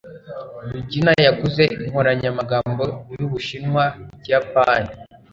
Rugina 0.69 1.11
yaguze 1.25 1.63
inkoranyamagambo 1.83 2.83
y'Ubushinwa-Ikiyapani. 3.17 4.89